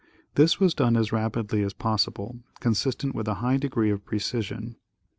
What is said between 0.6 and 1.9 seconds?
done as rapidly as